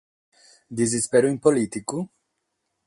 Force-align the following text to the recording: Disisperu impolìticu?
Disisperu 0.79 1.31
impolìticu? 1.33 1.97